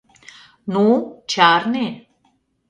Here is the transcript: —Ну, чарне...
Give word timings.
—Ну, 0.73 0.83
чарне... 1.31 1.87